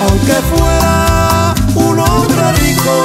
Aunque 0.00 0.34
fuera 0.50 1.54
un 1.76 2.00
hombre 2.00 2.52
rico, 2.54 3.04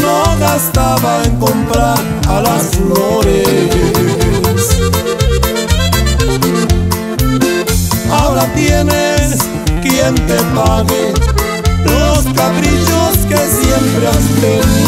no 0.00 0.38
gastaba 0.38 1.24
en 1.24 1.36
comprar 1.38 1.98
a 2.28 2.40
las 2.42 2.62
flores. 2.76 3.48
Ahora 8.12 8.46
tienes 8.54 9.38
quien 9.82 10.14
te 10.14 10.36
pague 10.54 11.12
los 11.84 12.24
caprichos 12.34 13.18
que 13.28 13.36
siempre 13.36 14.06
has 14.06 14.26
tenido. 14.40 14.81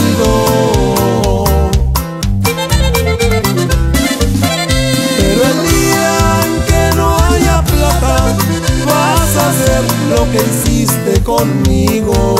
Conmigo. 11.24 12.36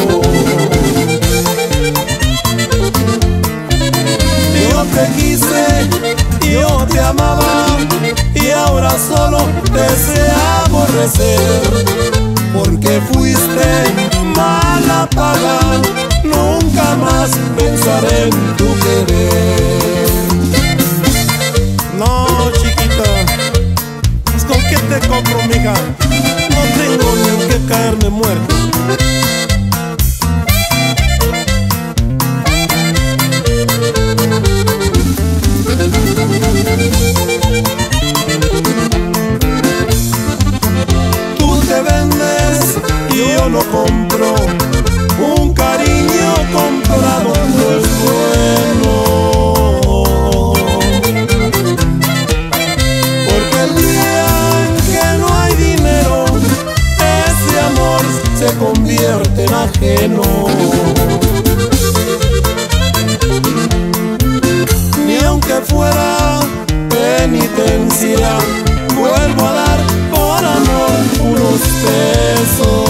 Yo 4.71 4.85
te 4.95 5.13
quise, 5.17 5.89
yo 6.53 6.87
te 6.87 7.01
amaba 7.01 7.79
y 8.35 8.51
ahora 8.51 8.91
solo 8.91 9.39
deseo 9.73 10.35
aborrecer 10.67 11.41
porque 12.53 13.01
fuiste 13.13 13.67
mala 14.37 15.09
paga, 15.15 15.59
nunca 16.23 16.95
más 16.97 17.31
pensaré 17.57 18.25
en 18.25 18.57
tu 18.57 18.67
querer. 18.81 20.09
No, 21.99 22.27
chiquita, 22.53 23.09
pues 24.25 24.45
con 24.45 24.61
qué 24.69 24.77
te 24.77 25.09
compro, 25.09 25.39
mija. 25.49 25.75
No 26.51 26.63
tengo 26.79 27.15
ni 27.17 27.49
qué 27.49 27.61
caerme 27.67 28.11
muerto. 28.11 28.54
Compro. 43.85 44.35
Un 45.37 45.53
cariño 45.53 46.31
comprado 46.53 47.33
no 47.57 47.65
es 47.77 47.85
bueno. 48.05 48.93
Porque 53.29 53.59
el 53.67 53.73
día 53.77 54.27
que 54.87 55.05
no 55.19 55.27
hay 55.41 55.53
dinero, 55.57 56.25
ese 57.27 57.55
amor 57.71 58.03
se 58.39 58.49
convierte 58.59 59.45
en 59.45 59.55
ajeno. 59.55 60.23
Ni 65.07 65.17
aunque 65.25 65.55
fuera 65.73 66.41
penitencia, 66.89 68.31
vuelvo 68.97 69.47
a 69.47 69.53
dar 69.53 69.81
por 70.11 70.45
amor 70.45 70.95
unos 71.21 71.61
pesos. 71.85 72.84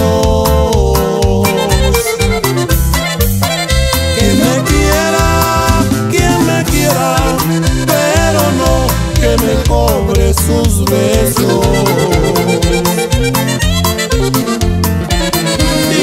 sus 10.34 10.84
besos. 10.84 11.66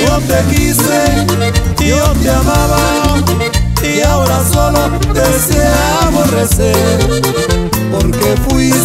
Yo 0.06 0.20
te 0.28 0.56
quise, 0.56 1.26
yo 1.86 2.04
te 2.22 2.30
amaba 2.30 3.22
y 3.84 4.02
ahora 4.02 4.40
solo 4.52 4.90
deseamos 5.14 6.32
recer 6.32 7.22
porque 7.92 8.36
fuiste 8.48 8.81